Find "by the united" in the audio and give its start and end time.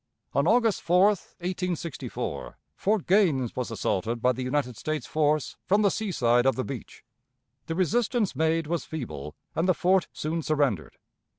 4.19-4.75